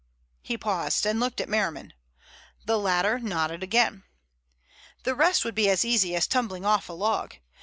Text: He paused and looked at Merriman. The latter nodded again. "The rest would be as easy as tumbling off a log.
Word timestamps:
He 0.41 0.57
paused 0.57 1.05
and 1.05 1.19
looked 1.19 1.39
at 1.39 1.47
Merriman. 1.47 1.93
The 2.65 2.79
latter 2.79 3.19
nodded 3.19 3.61
again. 3.61 4.03
"The 5.03 5.13
rest 5.13 5.45
would 5.45 5.53
be 5.53 5.69
as 5.69 5.85
easy 5.85 6.15
as 6.15 6.25
tumbling 6.25 6.65
off 6.65 6.89
a 6.89 6.93
log. 6.93 7.35